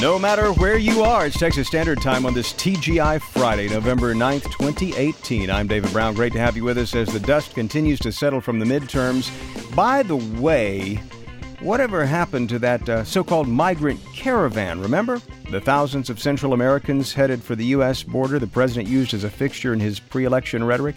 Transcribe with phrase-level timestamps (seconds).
[0.00, 4.42] No matter where you are, it's Texas Standard Time on this TGI Friday, November 9th,
[4.52, 5.50] 2018.
[5.50, 6.12] I'm David Brown.
[6.12, 9.30] Great to have you with us as the dust continues to settle from the midterms.
[9.74, 10.96] By the way,
[11.60, 14.82] whatever happened to that uh, so called migrant caravan?
[14.82, 15.18] Remember?
[15.50, 18.02] The thousands of Central Americans headed for the U.S.
[18.02, 20.96] border the president used as a fixture in his pre election rhetoric?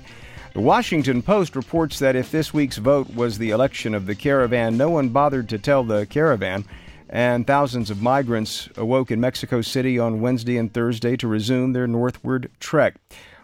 [0.54, 4.76] The Washington Post reports that if this week's vote was the election of the caravan,
[4.76, 6.66] no one bothered to tell the caravan
[7.10, 11.88] and thousands of migrants awoke in Mexico City on Wednesday and Thursday to resume their
[11.88, 12.96] northward trek.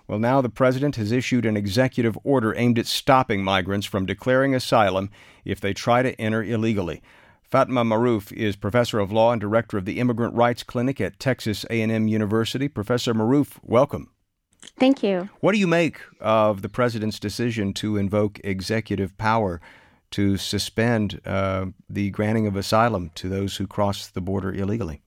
[0.07, 4.53] Well, now the president has issued an executive order aimed at stopping migrants from declaring
[4.53, 5.09] asylum
[5.43, 7.01] if they try to enter illegally.
[7.41, 11.65] Fatma Marouf is professor of law and director of the Immigrant Rights Clinic at Texas
[11.71, 12.67] A&M University.
[12.67, 14.11] Professor Marouf, welcome.
[14.79, 15.29] Thank you.
[15.39, 19.61] What do you make of the president's decision to invoke executive power
[20.11, 25.01] to suspend uh, the granting of asylum to those who cross the border illegally?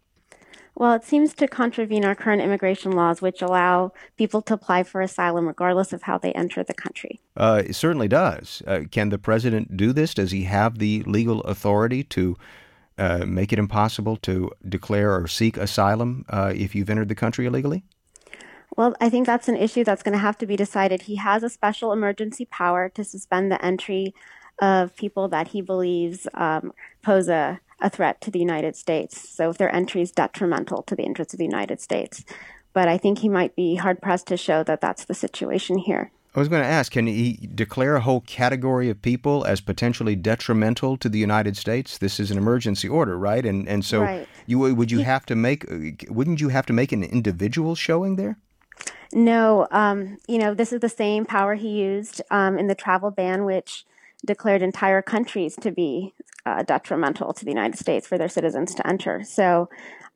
[0.79, 5.01] Well, it seems to contravene our current immigration laws, which allow people to apply for
[5.01, 7.21] asylum regardless of how they enter the country.
[7.37, 8.63] Uh, it certainly does.
[8.65, 10.15] Uh, can the president do this?
[10.15, 12.37] Does he have the legal authority to
[12.97, 17.47] uh, make it impossible to declare or seek asylum uh, if you've entered the country
[17.47, 17.83] illegally?
[18.77, 21.03] Well, I think that's an issue that's going to have to be decided.
[21.03, 24.15] He has a special emergency power to suspend the entry
[24.61, 29.29] of people that he believes um, pose a, a threat to the United States.
[29.29, 32.25] So if their entry is detrimental to the interests of the United States.
[32.73, 36.11] But I think he might be hard pressed to show that that's the situation here.
[36.35, 40.15] I was going to ask, can he declare a whole category of people as potentially
[40.15, 41.99] detrimental to the United States?
[41.99, 43.45] This is an emergency order, right?
[43.45, 44.29] And and so right.
[44.47, 45.67] you would you have to make
[46.09, 48.39] wouldn't you have to make an individual showing there?
[49.13, 53.11] No, um, you know this is the same power he used um, in the travel
[53.11, 53.85] ban, which
[54.25, 58.87] declared entire countries to be uh, detrimental to the United States for their citizens to
[58.87, 59.23] enter.
[59.25, 59.69] So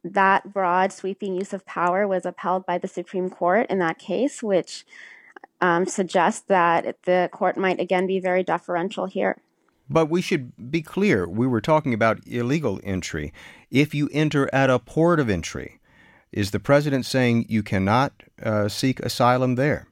[0.05, 4.43] that broad, sweeping use of power was upheld by the Supreme Court in that case,
[4.43, 4.85] which
[5.61, 9.41] um, suggests that the court might again be very deferential here.
[9.89, 13.33] But we should be clear we were talking about illegal entry.
[13.71, 15.81] If you enter at a port of entry,
[16.33, 18.13] is the president saying you cannot
[18.43, 19.87] uh, seek asylum there?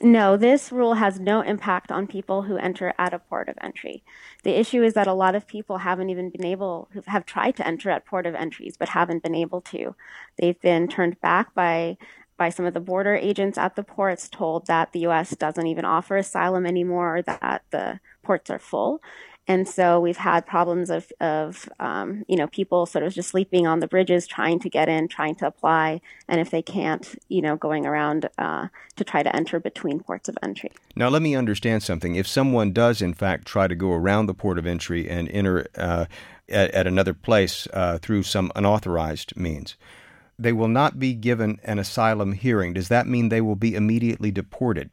[0.00, 4.02] No, this rule has no impact on people who enter at a port of entry.
[4.42, 7.56] The issue is that a lot of people haven't even been able, who have tried
[7.56, 9.94] to enter at port of entries, but haven't been able to.
[10.36, 11.96] They've been turned back by
[12.36, 15.30] by some of the border agents at the ports, told that the U.S.
[15.30, 19.02] doesn't even offer asylum anymore, that the ports are full.
[19.48, 23.66] And so we've had problems of, of um, you know, people sort of just sleeping
[23.66, 27.40] on the bridges, trying to get in, trying to apply, and if they can't, you
[27.40, 30.70] know, going around uh, to try to enter between ports of entry.
[30.94, 32.14] Now, let me understand something.
[32.14, 35.66] If someone does, in fact, try to go around the port of entry and enter
[35.76, 36.04] uh,
[36.50, 39.76] at, at, another place uh, through some unauthorized means,
[40.38, 42.74] they will not be given an asylum hearing.
[42.74, 44.90] Does that mean they will be immediately deported?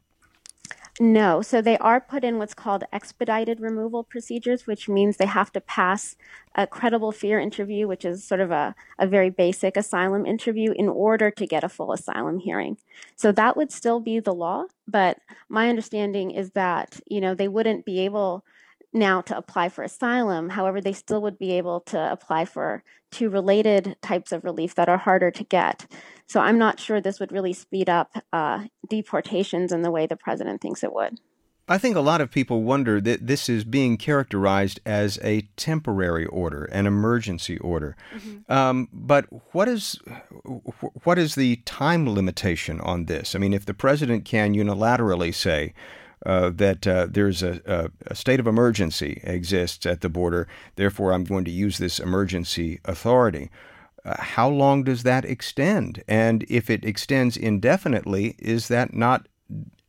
[0.97, 5.51] No, so they are put in what's called expedited removal procedures, which means they have
[5.51, 6.16] to pass
[6.56, 10.88] a credible fear interview, which is sort of a, a very basic asylum interview, in
[10.88, 12.78] order to get a full asylum hearing.
[13.17, 15.17] So that would still be the law, but
[15.50, 18.45] my understanding is that, you know, they wouldn't be able
[18.95, 20.50] now to apply for asylum.
[20.50, 24.89] However, they still would be able to apply for two related types of relief that
[24.89, 25.85] are harder to get.
[26.28, 30.16] So I'm not sure this would really speed up uh, deportations in the way the
[30.16, 31.19] president thinks it would.
[31.67, 36.27] I think a lot of people wonder that this is being characterized as a temporary
[36.27, 37.97] order, an emergency order.
[38.13, 38.51] Mm-hmm.
[38.51, 40.00] Um, but what is
[41.03, 43.33] what is the time limitation on this?
[43.33, 45.73] I mean, if the president can unilaterally say,
[46.25, 50.47] uh, that uh, there's a, a, a, state of emergency exists at the border.
[50.75, 53.49] Therefore, I'm going to use this emergency authority.
[54.03, 56.03] Uh, how long does that extend?
[56.07, 59.27] And if it extends indefinitely, is that not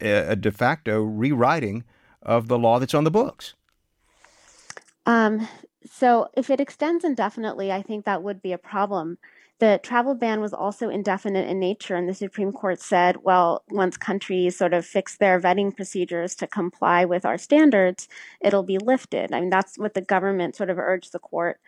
[0.00, 1.84] a, a de facto rewriting
[2.22, 3.54] of the law that's on the books?
[5.04, 5.47] Um,
[5.88, 9.19] so, if it extends indefinitely, I think that would be a problem.
[9.58, 13.97] The travel ban was also indefinite in nature, and the Supreme Court said, well, once
[13.97, 18.06] countries sort of fix their vetting procedures to comply with our standards,
[18.41, 19.32] it'll be lifted.
[19.32, 21.58] I mean, that's what the government sort of urged the court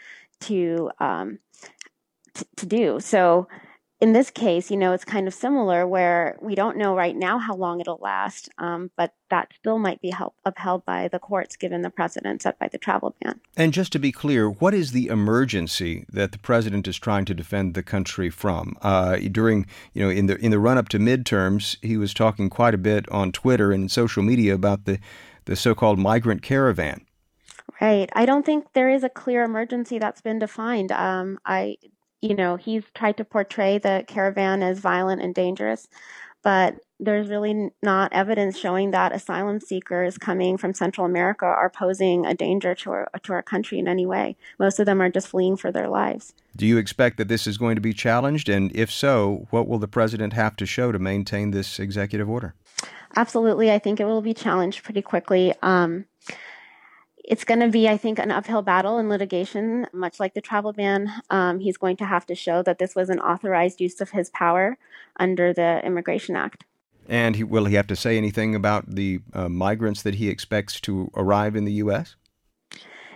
[0.40, 1.38] to um,
[2.34, 3.00] t- to do.
[3.00, 3.48] So
[4.00, 7.38] in this case, you know, it's kind of similar where we don't know right now
[7.38, 11.56] how long it'll last, um, but that still might be help, upheld by the courts
[11.56, 13.40] given the precedent set by the travel ban.
[13.56, 17.34] And just to be clear, what is the emergency that the president is trying to
[17.34, 18.76] defend the country from?
[18.82, 22.48] Uh, during, you know, in the in the run up to midterms, he was talking
[22.48, 25.00] quite a bit on Twitter and social media about the
[25.46, 27.04] the so-called migrant caravan.
[27.80, 28.10] Right.
[28.12, 30.90] I don't think there is a clear emergency that's been defined.
[30.92, 31.76] Um, I
[32.20, 35.88] you know, he's tried to portray the caravan as violent and dangerous,
[36.42, 42.26] but there's really not evidence showing that asylum seekers coming from Central America are posing
[42.26, 44.36] a danger to our, to our country in any way.
[44.58, 46.32] Most of them are just fleeing for their lives.
[46.56, 48.48] Do you expect that this is going to be challenged?
[48.48, 52.54] And if so, what will the president have to show to maintain this executive order?
[53.16, 53.70] Absolutely.
[53.70, 55.54] I think it will be challenged pretty quickly.
[55.62, 56.06] Um,
[57.24, 60.72] it's going to be, I think, an uphill battle in litigation, much like the travel
[60.72, 61.12] ban.
[61.30, 64.30] Um, he's going to have to show that this was an authorized use of his
[64.30, 64.78] power
[65.18, 66.64] under the Immigration Act.
[67.08, 70.80] And he, will he have to say anything about the uh, migrants that he expects
[70.82, 72.16] to arrive in the U.S.?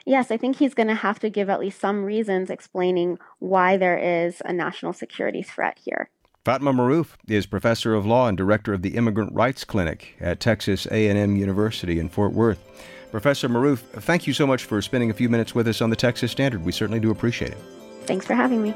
[0.04, 3.76] Yes, I think he's going to have to give at least some reasons explaining why
[3.76, 6.10] there is a national security threat here.
[6.44, 10.86] Fatma Marouf is professor of law and director of the Immigrant Rights Clinic at Texas
[10.86, 12.58] A&M University in Fort Worth.
[13.12, 15.96] Professor Marouf, thank you so much for spending a few minutes with us on the
[15.96, 16.64] Texas Standard.
[16.64, 17.58] We certainly do appreciate it.
[18.06, 18.72] Thanks for having me.